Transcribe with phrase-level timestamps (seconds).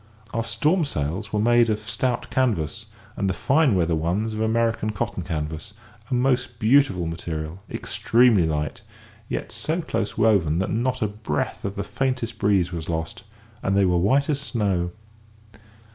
[0.33, 4.93] Our storm sails were made of stout canvas, and the fine weather ones of American
[4.93, 5.73] cotton canvas,
[6.09, 8.81] a most beautiful material, extremely light,
[9.29, 13.23] yet so close woven that not a breath of the faintest breeze was lost,
[13.61, 14.89] and they were white as snow.